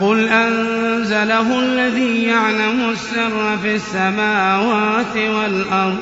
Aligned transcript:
قل 0.00 0.28
أنزله 0.28 1.60
الذي 1.60 2.22
يعلم 2.22 2.90
السر 2.90 3.58
في 3.62 3.74
السماوات 3.74 5.16
والأرض 5.16 5.98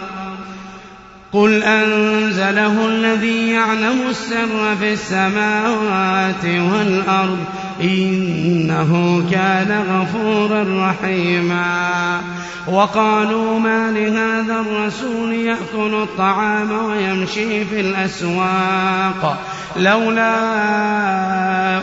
قل 1.33 1.63
أنزله 1.63 2.89
الذي 2.89 3.51
يعلم 3.51 4.01
السر 4.11 4.77
في 4.81 4.93
السماوات 4.93 6.45
والأرض 6.45 7.39
إنه 7.83 9.23
كان 9.31 9.85
غفورا 9.91 10.91
رحيما. 10.91 12.21
وقالوا 12.67 13.59
ما 13.59 13.91
لهذا 13.91 14.61
الرسول 14.61 15.33
يأكل 15.33 15.95
الطعام 16.03 16.73
ويمشي 16.73 17.65
في 17.65 17.81
الأسواق 17.81 19.47
لولا 19.77 20.33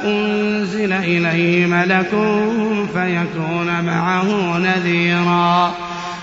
أنزل 0.05 0.93
إليه 0.93 1.65
ملك 1.65 2.09
فيكون 2.93 3.81
معه 3.85 4.57
نذيرا. 4.57 5.88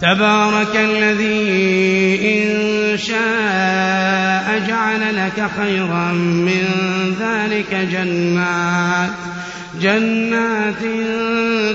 تبارك 0.00 0.76
الذي 0.76 2.20
إن 2.32 2.98
شاء 2.98 4.62
جعل 4.68 5.16
لك 5.16 5.50
خيرا 5.60 6.12
من 6.12 6.64
ذلك 7.20 7.74
جنات 7.92 9.10
جنات 9.80 10.82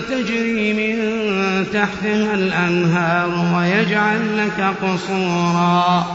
تجري 0.09 0.73
من 0.73 0.97
تحتها 1.73 2.33
الأنهار 2.33 3.55
ويجعل 3.55 4.37
لك 4.37 4.73
قصورا. 4.81 6.05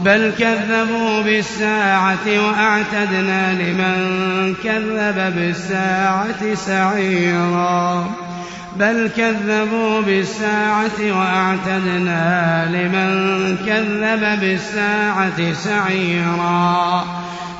بل 0.00 0.32
كذبوا 0.38 1.22
بالساعة 1.22 2.26
وأعتدنا 2.26 3.52
لمن 3.52 4.54
كذب 4.64 5.34
بالساعة 5.36 6.54
سعيرا. 6.54 8.25
بل 8.78 9.10
كذبوا 9.16 10.00
بالساعة 10.00 10.98
وأعتدنا 11.00 12.68
لمن 12.72 13.56
كذب 13.66 14.40
بالساعة 14.40 15.52
سعيرا. 15.52 17.04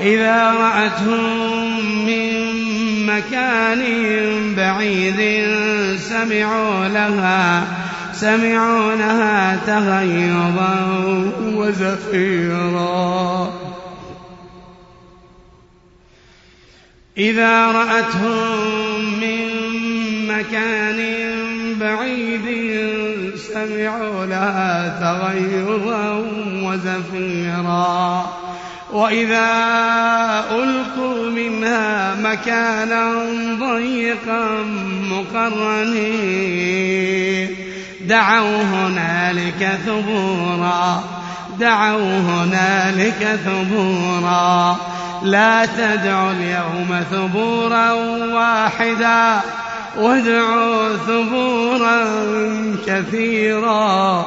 إذا 0.00 0.50
رأتهم 0.50 2.06
من 2.06 2.32
مكان 3.06 3.82
بعيد 4.56 5.47
سمعوا 5.99 6.88
لها 6.88 7.65
سمعوا 8.12 8.94
لها 8.94 9.56
تغيظا 9.66 10.75
وزفيرا. 11.54 13.53
إذا 17.19 17.66
رأتهم 17.66 19.21
من 19.21 19.66
مكان 20.39 20.99
بعيد 21.81 22.47
سمعوا 23.37 24.27
لها 24.27 24.99
تغيظا 25.01 26.25
وزفيرا. 26.63 28.27
وإذا 28.93 29.49
ألقوا 30.51 31.31
منها 31.31 32.15
مكانا 32.15 33.13
ضيقا 33.61 34.49
مقرنين. 35.11 36.37
دعوا 38.01 38.63
هنالك 38.63 39.79
ثبورا. 39.87 41.05
دعوا 41.61 42.19
هنالك 42.19 43.39
ثبورا. 43.45 44.77
لا 45.23 45.67
تدعوا 45.67 46.31
اليوم 46.31 47.05
ثبورا 47.11 47.93
واحدا. 48.33 49.41
وادعوا 49.99 50.97
ثبورا 50.97 52.05
كثيرا. 52.87 54.27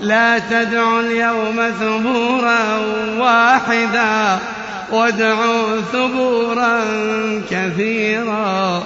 لا 0.00 0.38
تدعوا 0.38 1.00
اليوم 1.00 1.70
ثبورا 1.80 2.78
واحدا. 3.18 4.38
وادعوا 4.92 5.80
ثبورا 5.92 6.84
كثيرا. 7.50 8.82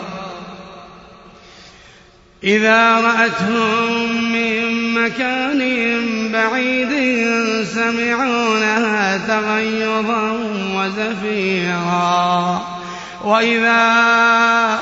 إذا 2.44 3.00
رأتهم 3.00 4.32
من 4.32 4.94
مكان 4.94 5.60
بعيد 6.32 6.92
سمعونها 7.64 9.16
تغيظا 9.16 10.38
وزفيرا. 10.74 12.79
وإذا 13.24 13.82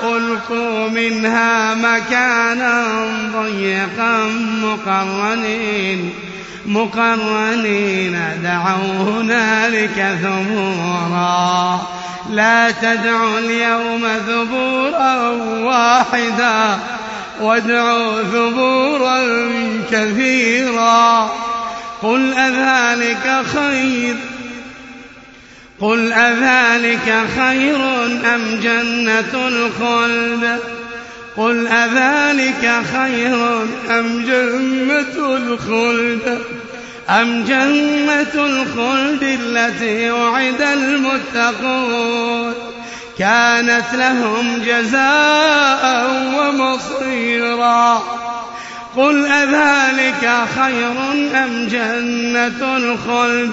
ألقوا 0.04 0.88
منها 0.88 1.74
مكانا 1.74 2.84
ضيقا 3.32 4.24
مقرنين 4.62 6.14
مقرنين 6.66 8.20
دعوا 8.42 9.02
هنالك 9.06 10.18
ثبورا. 10.22 11.80
لا 12.30 12.70
تدعوا 12.70 13.38
اليوم 13.38 14.08
ثبورا 14.26 15.28
واحدا 15.62 16.78
وادعوا 17.40 18.22
ثبورا 18.22 19.20
كثيرا. 19.90 21.30
قل 22.02 22.34
أذلك 22.34 23.42
خير 23.54 24.16
قل 25.80 26.12
أذلك 26.12 27.24
خير 27.38 28.04
أم 28.34 28.60
جنة 28.62 29.48
الخلد 29.48 30.58
قل 31.36 31.66
أذلك 31.66 32.82
خير 32.92 33.62
أم 33.90 34.24
جنة 34.26 35.36
الخلد 35.36 36.38
أم 37.10 37.44
جنة 37.44 38.46
الخلد 38.46 39.22
التي 39.22 40.10
وعد 40.10 40.62
المتقون؟ 40.62 42.54
كانت 43.18 43.94
لهم 43.94 44.62
جزاء 44.66 46.10
ومصيرا. 46.38 48.02
قل 48.96 49.26
أذلك 49.26 50.30
خير 50.56 50.92
أم 51.44 51.68
جنة 51.70 52.76
الخلد 52.76 53.52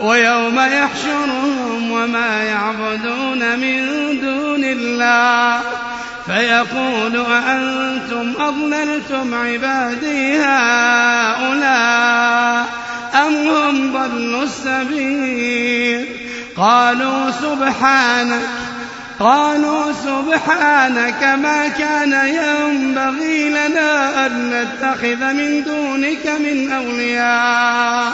ويوم 0.00 0.58
يحشرهم 0.58 1.90
وما 1.90 2.42
يعبدون 2.42 3.58
من 3.58 3.86
دون 4.20 4.64
الله. 4.64 5.60
فيقول 6.26 7.26
أأنتم 7.26 8.32
أضللتم 8.40 9.34
عبادي 9.34 10.36
هؤلاء 10.36 11.78
أم 13.26 13.48
هم 13.48 13.92
ضلوا 13.92 14.42
السبيل؟ 14.42 16.06
قالوا 16.56 17.30
سبحانك 17.30 18.48
قالوا 19.20 19.92
سبحانك 19.92 21.22
ما 21.42 21.68
كان 21.68 22.12
ينبغي 22.12 23.48
لنا 23.48 24.26
أن 24.26 24.50
نتخذ 24.50 25.32
من 25.32 25.64
دونك 25.64 26.26
من 26.26 26.72
أولياء. 26.72 28.12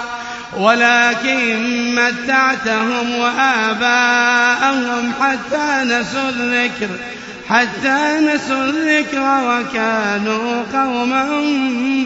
ولكن 0.59 1.95
متعتهم 1.95 3.15
وآباءهم 3.19 5.13
حتى 5.21 5.85
نسوا 5.85 6.29
الذكر 6.29 6.89
حتى 7.49 8.21
نسوا 8.21 8.65
الذكر 8.65 9.21
وكانوا 9.21 10.63
قوما 10.73 11.25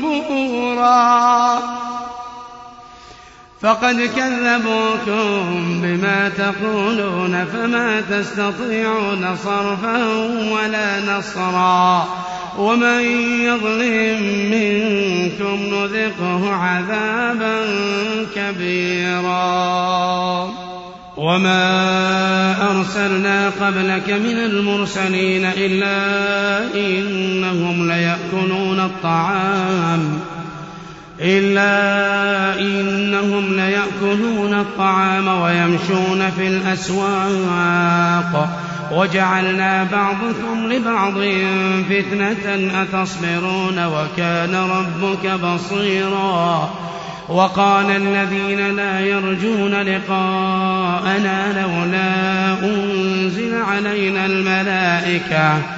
بورا. 0.02 1.62
فقد 3.62 3.96
كذبوكم 4.16 5.80
بما 5.82 6.28
تقولون 6.28 7.44
فما 7.44 8.00
تستطيعون 8.00 9.36
صرفا 9.44 10.06
ولا 10.52 11.00
نصرا 11.00 12.08
ومن 12.58 13.00
يظلم 13.40 14.22
منكم 14.50 15.74
نذقه 15.74 16.52
عذابا 16.54 17.60
كبيرا 18.36 19.48
وما 21.16 21.60
أرسلنا 22.70 23.50
قبلك 23.60 24.10
من 24.10 24.38
المرسلين 24.38 25.44
إلا 25.44 25.94
إنهم 26.74 27.88
ليأكلون 27.88 28.80
الطعام 28.80 30.20
إلا 31.22 32.60
إنهم 32.60 33.56
ليأكلون 33.56 34.54
الطعام 34.54 35.28
ويمشون 35.28 36.30
في 36.36 36.48
الأسواق. 36.48 38.48
وجعلنا 38.92 39.84
بعضكم 39.84 40.72
لبعض 40.72 41.14
فتنة 41.90 42.70
أتصبرون 42.82 43.86
وكان 43.86 44.54
ربك 44.54 45.30
بصيرا. 45.30 46.70
وقال 47.28 47.90
الذين 47.90 48.76
لا 48.76 49.00
يرجون 49.00 49.74
لقاءنا 49.74 51.62
لولا 51.62 52.52
أنزل 52.62 53.62
علينا 53.62 54.26
الملائكة. 54.26 55.77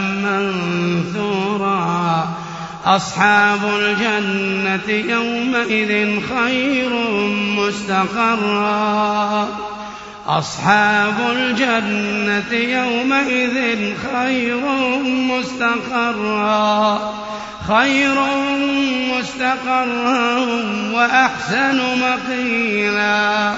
أصحاب 2.85 3.59
الجنة 3.79 4.89
يومئذ 4.89 6.19
خير 6.35 6.89
مستقرا. 7.57 9.47
أصحاب 10.27 11.15
الجنة 11.31 12.53
يومئذ 12.53 13.93
خير 14.13 14.61
مستقرا. 15.03 16.99
خير 17.67 18.15
مستقرا 19.17 20.37
وأحسن 20.93 21.81
مقيلا. 21.99 23.53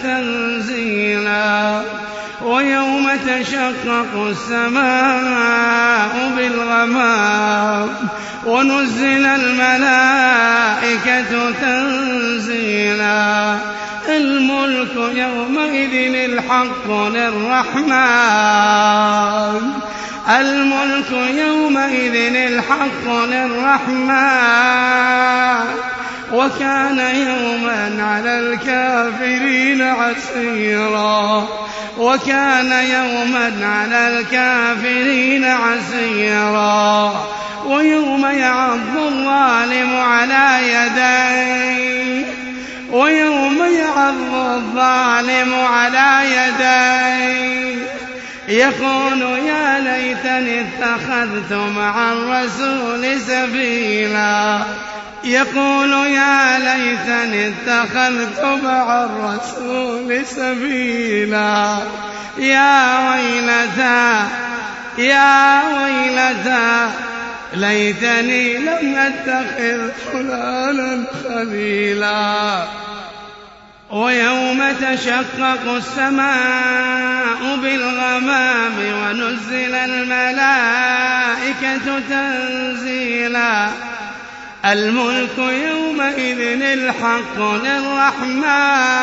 تنزيلا. 0.03 1.81
ويوم 2.43 3.11
تشقق 3.27 4.27
السماء 4.31 6.33
بالغمام. 6.37 7.89
ونزل 8.47 9.27
الملائكة 9.27 11.51
تنزيلا. 11.51 13.57
الملك 14.09 14.97
يومئذ 14.97 16.15
الحق 16.15 16.91
للرحمن. 16.91 18.01
الملك 20.29 21.13
يومئذ 21.47 22.35
الحق 22.35 23.07
للرحمن. 23.07 24.69
وكان 26.33 26.99
يوما 26.99 28.05
على 28.05 28.39
الكافرين 28.39 29.83
عسيرا. 29.83 31.49
وكان 31.99 32.73
يوما 32.73 33.53
على 33.63 34.09
الكافرين 34.09 35.45
عسيرا. 35.45 37.27
ويوم 37.67 38.27
يعض 38.27 38.97
الظالم 38.97 39.97
على 39.97 40.59
يديه. 40.63 42.27
ويوم 42.93 43.59
يعض 43.59 44.35
الظالم 44.35 45.55
على 45.55 46.21
يديه. 46.25 47.79
يقول 48.49 49.23
يا 49.23 49.79
ليتني 49.79 50.61
اتخذت 50.61 51.53
مع 51.53 52.13
الرسول 52.13 53.21
سبيلا. 53.21 54.61
يقول 55.29 55.93
يا 55.93 56.59
ليتني 56.59 57.49
اتخذت 57.49 58.45
مع 58.63 59.05
الرسول 59.05 60.27
سبيلا. 60.27 61.79
يا 62.39 63.11
ويلتى 63.11 64.29
يا 64.99 65.63
ويلتى 65.63 66.91
ليتني 67.55 68.59
لم 68.59 68.95
أتخذ 68.97 69.91
فلانا 70.13 71.05
خليلا 71.25 72.65
ويوم 73.91 74.73
تشقق 74.81 75.75
السماء 75.77 77.57
بالغمام 77.63 78.77
ونزل 79.03 79.75
الملائكة 79.75 81.07
تنزيلا. 82.11 83.69
الملك 84.65 85.39
يومئذ 85.39 86.63
الحق 86.63 87.39
للرحمن. 87.39 88.99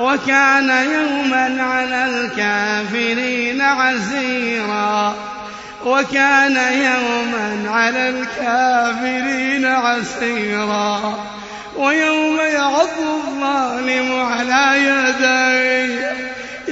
وكان 0.00 0.68
يوما 0.68 1.62
على 1.62 2.04
الكافرين 2.04 3.60
عسيرا. 3.60 5.14
وكان 5.84 6.56
يوما 6.56 7.64
على 7.70 8.08
الكافرين 8.08 9.66
عسيرا. 9.66 11.18
ويوم 11.76 12.36
يعض 12.36 12.88
الظالم 12.98 14.11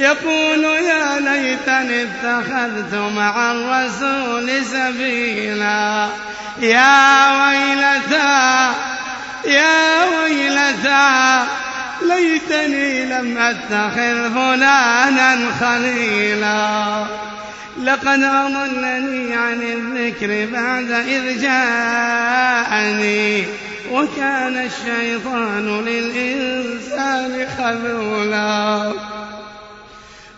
يقول 0.01 0.65
يا 0.65 1.21
ليتني 1.21 2.03
اتخذت 2.03 2.95
مع 2.95 3.53
الرسول 3.53 4.65
سبيلا. 4.65 6.09
يا 6.59 7.41
ويلتى 7.41 8.73
يا 9.45 10.05
ويلتى 10.05 11.45
ليتني 12.03 13.05
لم 13.05 13.39
أتخذ 13.39 14.35
فلانا 14.35 15.39
خليلا. 15.61 17.05
لقد 17.83 18.23
أضلني 18.23 19.35
عن 19.35 19.63
الذكر 19.63 20.47
بعد 20.53 20.91
إذ 20.91 21.43
جاءني 21.43 23.45
وكان 23.91 24.57
الشيطان 24.57 25.85
للإنسان 25.85 27.47
خذولا. 27.59 28.93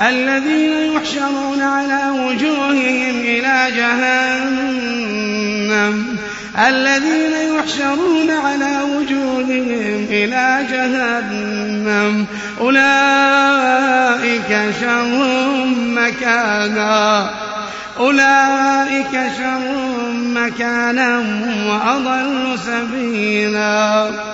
الذين 0.00 0.72
يحشرون 0.96 1.62
على 1.62 2.10
وجوههم 2.10 3.20
إلى 3.20 3.72
جهنم. 3.76 5.04
الذين 6.68 7.32
يحشرون 7.58 8.30
على 8.30 8.78
وجوههم 8.82 10.06
إلى 10.10 10.66
جهنم. 10.70 12.26
أولئك 12.60 14.50
شر 14.80 15.64
مكانا. 15.76 17.30
أولئك 17.98 19.12
شر 19.38 19.60
مكانا 20.12 21.18
وأضل 21.68 22.58
سبيلا. 22.66 24.33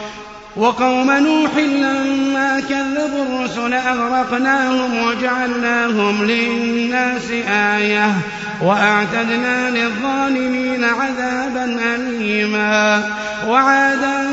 وقوم 0.55 1.11
نوح 1.11 1.57
لما 1.57 2.61
كذبوا 2.69 3.25
الرسل 3.25 3.73
أغرقناهم 3.73 5.03
وجعلناهم 5.03 6.23
للناس 6.25 7.31
آية 7.49 8.13
وأعتدنا 8.61 9.69
للظالمين 9.69 10.83
عذابا 10.83 11.77
أليما. 11.95 13.03
وعادا 13.47 14.30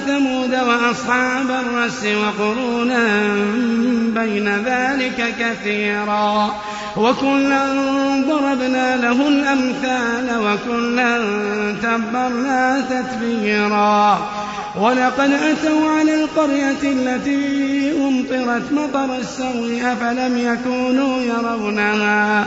وثمود 0.00 0.54
وأصحاب 0.54 1.50
الرس 1.50 2.04
وقرونا 2.04 3.34
بين 4.14 4.48
ذلك 4.48 5.34
كثيرا. 5.40 6.54
وكلا 6.96 7.66
ضربنا 8.28 8.96
له 8.96 9.28
الأمثال 9.28 10.28
وكلا 10.38 11.18
تبرنا 11.82 12.84
تتبيرا. 12.90 14.28
ولقد 14.80 15.30
أتوا 15.30 15.90
على 15.98 16.24
القرية 16.24 16.82
التي 16.82 17.92
أمطرت 18.08 18.72
مطر 18.72 19.16
السوء 19.16 19.82
أفلم 19.84 20.38
يكونوا 20.38 21.20
يرونها. 21.20 22.46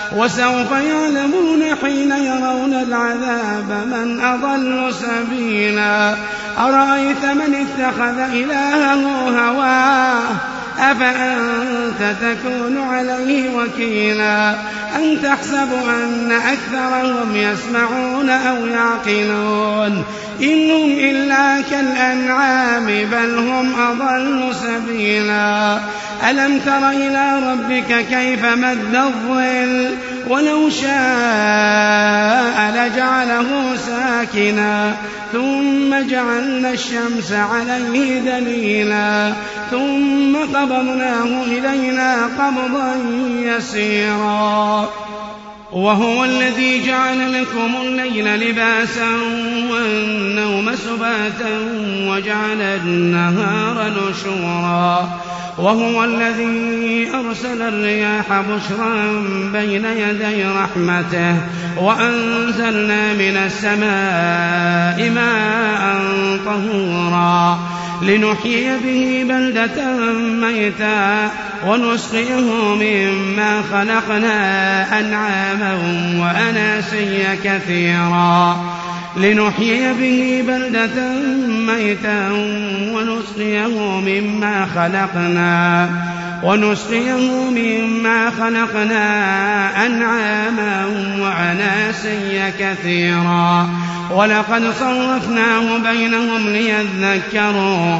وسوف 0.15 0.71
يعلمون 0.71 1.63
حين 1.81 2.11
يرون 2.11 2.73
العذاب 2.73 3.87
من 3.87 4.21
أضل 4.21 4.93
سبيلا. 4.93 6.15
أرأيت 6.59 7.25
من 7.25 7.55
اتخذ 7.55 8.19
إلهه 8.19 9.29
هواه؟ 9.29 10.50
أفأنت 10.81 12.15
تكون 12.21 12.77
عليه 12.77 13.49
وكيلا؟ 13.49 14.55
أم 14.95 15.17
تحسب 15.23 15.69
أن 15.89 16.31
أكثرهم 16.31 17.35
يسمعون 17.35 18.29
أو 18.29 18.65
يعقلون. 18.65 20.03
إنهم 20.41 20.91
إلا 20.91 21.61
كالأنعام 21.61 22.85
بل 22.85 23.37
هم 23.37 23.75
أضل 23.79 24.55
سبيلا. 24.55 25.79
ألم 26.29 26.59
تر 26.59 26.89
إلى 26.89 27.39
ربك 27.51 28.05
كيف 28.09 28.45
مد 28.45 28.95
الظل؟ 28.95 29.97
ولو 30.27 30.69
شاء 30.69 32.71
لجعله 32.71 33.75
ساكنا 33.75 34.95
ثم 35.33 36.07
جعلنا 36.09 36.71
الشمس 36.71 37.31
عليه 37.31 38.19
دليلا 38.19 39.33
ثم 39.71 40.37
قبضناه 40.37 41.43
إلينا 41.43 42.29
قبضا 42.39 42.95
يسيرا. 43.41 44.89
وهو 45.71 46.23
الذي 46.23 46.87
جعل 46.87 47.41
لكم 47.41 47.75
الليل 47.81 48.49
لباسا 48.49 49.09
والنوم 49.71 50.75
سباتا 50.75 51.49
وجعل 52.07 52.61
النهار 52.61 53.89
نشورا. 53.89 55.09
وهو 55.61 56.03
الذي 56.03 57.07
أرسل 57.13 57.61
الرياح 57.61 58.25
بشرا 58.29 58.95
بين 59.53 59.85
يدي 59.85 60.45
رحمته 60.45 61.35
وأنزلنا 61.77 63.13
من 63.13 63.37
السماء 63.37 65.09
ماء 65.09 65.97
طهورا 66.45 67.59
لنحيي 68.01 68.77
به 68.83 69.25
بلدة 69.29 69.91
ميتا 70.41 71.31
ونسقيه 71.67 72.75
مما 72.75 73.61
خلقنا 73.71 74.99
أنعاما 74.99 75.73
وأناسيا 76.17 77.37
كثيرا. 77.43 78.80
لنحيي 79.17 79.93
به 79.93 80.43
بلدة 80.47 81.13
ميتا 81.47 82.31
ونسقيه 82.93 83.99
مما 83.99 84.67
خلقنا 84.75 85.89
ونسقيه 86.43 87.49
مما 87.49 88.31
خلقنا 88.39 89.05
أنعاما 89.85 90.85
وعناسيا 91.19 92.53
كثيرا. 92.59 93.69
ولقد 94.11 94.73
صرفناه 94.79 95.77
بينهم 95.77 96.49
ليذكروا 96.49 97.99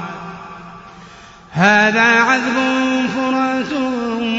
هذا 1.53 2.01
عذب 2.01 2.55
فرات 3.15 3.73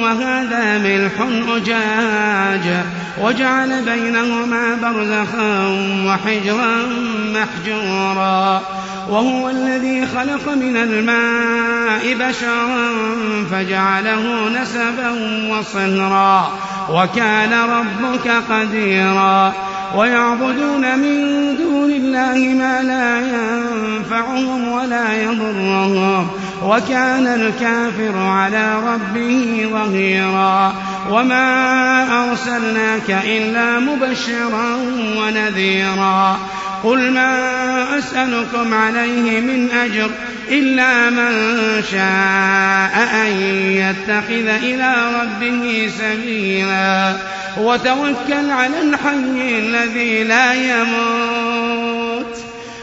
وهذا 0.02 0.78
ملح 0.78 1.12
أجاج 1.56 2.84
وجعل 3.22 3.84
بينهما 3.84 4.74
برزخا 4.82 5.66
وحجرا 6.06 6.76
محجورا 7.34 8.62
وهو 9.10 9.48
الذي 9.48 10.06
خلق 10.06 10.48
من 10.54 10.76
الماء 10.76 12.14
بشرا 12.14 12.88
فجعله 13.50 14.48
نسبا 14.62 15.10
وصهرا 15.50 16.52
وكان 16.90 17.52
ربك 17.52 18.30
قديرا 18.50 19.52
ويعبدون 19.96 20.98
من 20.98 21.56
دون 21.56 21.90
الله 21.90 22.54
ما 22.54 22.82
لا 22.82 23.20
ينفعهم 23.20 24.72
ولا 24.72 25.22
يضرهم 25.22 26.28
وكان 26.64 27.26
الكافر 27.26 28.18
على 28.18 28.74
ربه 28.74 29.66
ظهيرا 29.72 30.74
وما 31.10 32.30
أرسلناك 32.30 33.10
إلا 33.24 33.78
مبشرا 33.78 34.76
ونذيرا 35.16 36.38
قل 36.84 37.10
ما 37.10 37.98
أسألكم 37.98 38.74
عليه 38.74 39.40
من 39.40 39.70
أجر 39.70 40.10
إلا 40.48 41.10
من 41.10 41.32
شاء 41.90 43.08
أن 43.26 43.32
يتخذ 43.56 44.46
إلى 44.46 44.94
ربه 45.22 45.90
سبيلا 45.98 47.16
وتوكل 47.58 48.50
على 48.50 48.80
الحي 48.80 49.58
الذي 49.58 50.24
لا 50.24 50.54
يموت 50.54 52.41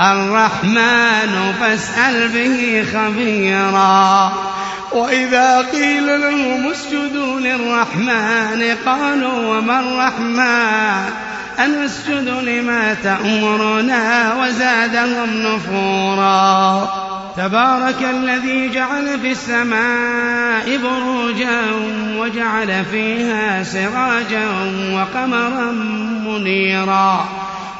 الرحمن 0.00 1.54
فاسأل 1.60 2.28
به 2.28 2.84
خبيرا. 2.94 4.32
وإذا 4.92 5.60
قيل 5.72 6.20
لهم 6.20 6.70
اسجدوا 6.70 7.40
للرحمن 7.40 8.76
قالوا 8.86 9.58
وما 9.58 9.80
الرحمن؟ 9.80 11.10
أنسجد 11.58 12.28
لما 12.28 12.96
تأمرنا 13.04 14.34
وزادهم 14.34 15.28
نفورا. 15.42 16.88
تبارك 17.36 18.02
الذي 18.10 18.68
جعل 18.68 19.20
في 19.20 19.30
السماء 19.30 20.76
بروجا 20.76 21.60
وجعل 22.16 22.84
فيها 22.92 23.62
سراجا 23.62 24.46
وقمرا 24.92 25.72
منيرا. 26.26 27.28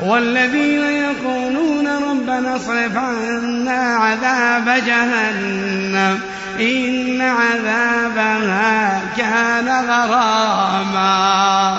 والذين 0.00 0.82
يقولون 0.82 1.88
ربنا 1.88 2.56
اصرف 2.56 2.96
عنا 2.96 3.96
عذاب 3.96 4.84
جهنم 4.86 6.20
إن 6.60 7.20
عذابها 7.20 9.00
كان 9.16 9.68
غراما. 9.88 11.78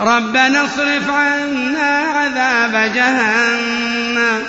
ربنا 0.00 0.64
اصرف 0.64 1.10
عنا 1.10 1.98
عذاب 1.98 2.92
جهنم. 2.94 4.42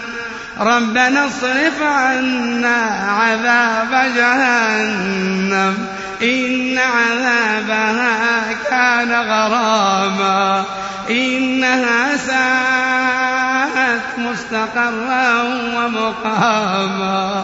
ربنا 0.60 1.28
اصرف 1.28 1.82
عنا 1.82 3.10
عذاب 3.20 4.12
جهنم. 4.16 5.88
إن 6.22 6.78
عذابها 6.78 8.42
كان 8.70 9.12
غراما. 9.12 10.64
إنها 11.10 12.18
ساءت 12.18 14.02
مستقرا 14.18 15.42
ومقاما. 15.76 17.44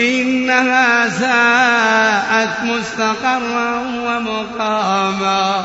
إنها 0.00 1.08
ساءت 1.08 2.64
مستقرا 2.64 3.78
ومقاما. 4.06 5.64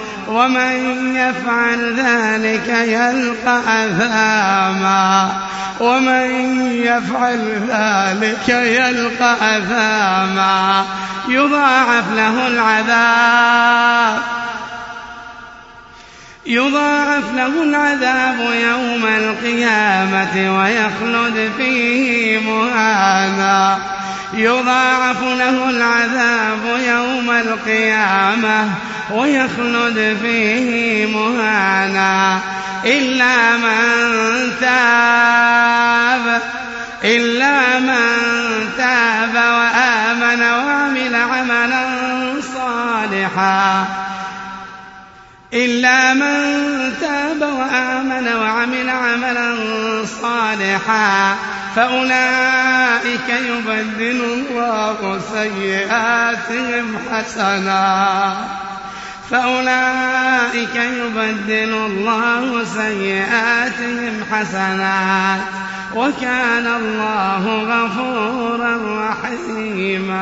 ومن 0.27 1.15
يفعل 1.15 1.95
ذلك 1.99 2.67
يلقى 2.67 3.59
أثاما. 3.67 5.31
ومن 5.79 6.61
يفعل 6.71 7.39
ذلك 7.69 8.49
يلقى 8.49 9.57
أثاما. 9.57 10.85
يضاعف 11.27 12.03
له 12.15 12.47
العذاب. 12.47 14.21
يضاعف 16.45 17.23
له 17.35 17.63
العذاب 17.63 18.39
يوم 18.39 19.05
القيامة 19.05 20.59
ويخلد 20.59 21.51
فيه 21.57 22.39
مهانا. 22.39 23.77
يضاعف 24.33 25.23
له 25.23 25.69
العذاب 25.69 26.79
يوم 26.87 27.31
القيامة 27.31 28.69
ويخلد 29.11 30.17
فيه 30.21 31.05
مهانا 31.05 32.39
إلا 32.85 33.57
من 33.57 34.51
تاب 34.61 36.41
إلا 37.03 37.79
من 37.79 38.17
تاب 38.77 39.35
وآمن 39.35 40.41
وعمل 40.41 41.15
عملا 41.15 41.85
صالحا. 42.53 43.85
إلا 45.53 46.13
من 46.13 46.93
تاب 47.01 47.41
وآمن 47.41 48.27
وعمل 48.35 48.89
عملا 48.89 49.55
صالحا. 50.21 51.35
فأولئك 51.75 53.29
يبدل 53.29 54.21
الله 54.21 55.19
سيئاتهم 55.33 56.97
حسنات 57.11 58.37
فأولئك 59.31 60.75
يبدل 60.75 61.73
الله 61.73 62.63
سيئاتهم 62.63 64.23
حسنات 64.31 65.41
وكان 65.95 66.67
الله 66.67 67.43
غفورا 67.63 68.77
رحيما. 69.09 70.21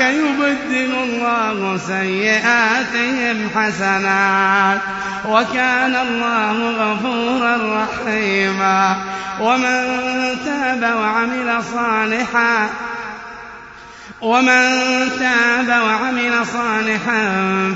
يبدل 0.00 0.94
الله 1.02 1.80
سيئاتهم 1.86 3.48
حسنات. 3.56 4.80
وكان 5.28 5.96
الله 5.96 6.70
غفورا 6.70 7.84
رحيما. 7.84 8.96
ومن 9.40 9.86
تاب 10.44 10.96
وعمل 10.96 11.62
صالحا 11.74 12.68
ومن 14.22 14.70
تاب 15.18 15.68
وعمل 15.68 16.46
صالحا 16.46 17.28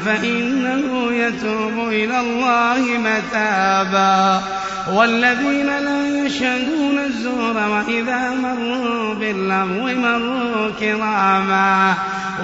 فإنه 0.06 1.12
يتوب 1.12 1.88
إلى 1.88 2.20
الله 2.20 2.78
متابا. 2.98 4.42
والذين 4.92 5.66
لا 5.66 6.26
يشهدون 6.26 6.98
الزور 6.98 7.56
وإذا 7.56 8.30
مروا 8.30 9.14
باللغو 9.14 9.86
مروا 9.86 10.70
كراما. 10.80 11.94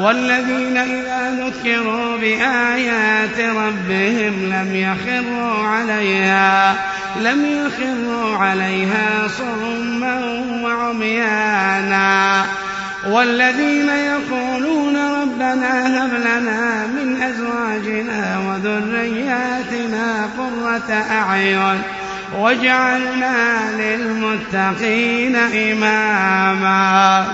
والذين 0.01 0.77
إذا 0.77 1.47
ذكروا 1.47 2.17
بآيات 2.17 3.41
ربهم 3.41 4.53
لم 4.53 4.77
يخروا 4.77 5.67
عليها 5.69 6.77
لم 7.21 7.47
يخروا 7.47 8.37
عليها 8.37 9.29
صما 9.29 10.45
وعميانا. 10.63 12.45
والذين 13.05 13.89
يقولون 13.89 14.97
ربنا 14.97 16.05
هب 16.05 16.13
لنا 16.13 16.87
من 16.87 17.23
أزواجنا 17.23 18.39
وذرياتنا 18.39 20.29
قرة 20.39 20.93
أعين 21.11 21.83
واجعلنا 22.39 23.71
للمتقين 23.79 25.37
إماما. 25.37 27.27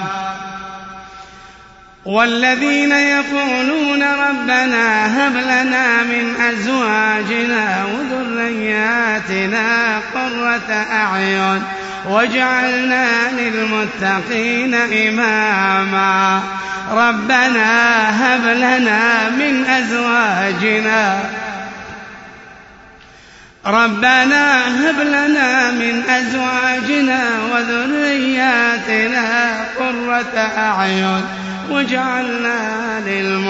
والذين 2.05 2.93
يقولون 2.93 4.03
ربنا 4.03 5.07
هب 5.07 5.37
لنا 5.37 6.03
من 6.03 6.35
أزواجنا 6.41 7.85
وذرياتنا 7.85 9.99
قرة 10.15 10.73
أعين 10.93 11.63
واجعلنا 12.09 13.31
للمتقين 13.31 14.75
إماما. 14.75 16.43
ربنا 16.93 18.11
هب 18.11 18.47
لنا 18.47 19.29
من 19.29 19.67
أزواجنا. 19.67 21.21
ربنا 23.67 24.67
هب 24.67 25.01
لنا 25.01 25.71
من 25.71 26.03
أزواجنا 26.09 27.21
وذرياتنا 27.53 29.55
قرة 29.79 30.51
أعين. 30.59 31.25
واجعلنا 31.71 33.01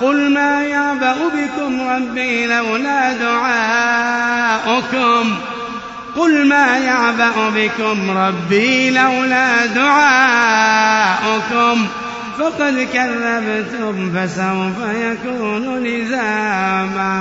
قل 0.00 0.30
ما 0.32 0.62
يعبأ 0.62 1.16
بكم 1.34 1.88
ربي 1.88 2.46
لولا 2.46 3.12
دعاؤكم. 3.12 4.54
قل 6.16 6.48
ما 6.48 6.78
يعبأ 6.78 7.50
بكم 7.54 8.18
ربي 8.18 8.90
لولا 8.90 9.66
دعاؤكم. 9.66 10.86
فقد 12.38 12.88
كذبتم 12.92 14.10
فسوف 14.14 14.76
يكون 14.94 15.84
لزاما. 15.84 17.16